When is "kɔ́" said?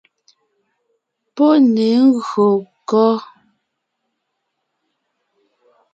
2.89-3.11